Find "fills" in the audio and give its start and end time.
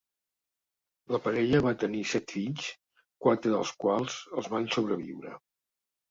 2.35-2.69